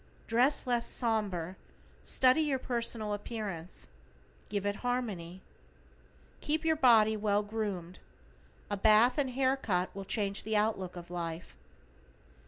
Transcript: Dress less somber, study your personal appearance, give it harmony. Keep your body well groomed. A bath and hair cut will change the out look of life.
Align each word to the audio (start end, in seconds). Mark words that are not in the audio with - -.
Dress 0.25 0.65
less 0.65 0.87
somber, 0.87 1.57
study 2.03 2.41
your 2.41 2.57
personal 2.57 3.13
appearance, 3.13 3.89
give 4.49 4.65
it 4.65 4.77
harmony. 4.77 5.43
Keep 6.39 6.65
your 6.65 6.75
body 6.75 7.15
well 7.15 7.43
groomed. 7.43 7.99
A 8.71 8.77
bath 8.77 9.19
and 9.19 9.29
hair 9.29 9.55
cut 9.55 9.95
will 9.95 10.03
change 10.05 10.43
the 10.43 10.57
out 10.57 10.79
look 10.79 10.95
of 10.95 11.11
life. 11.11 11.55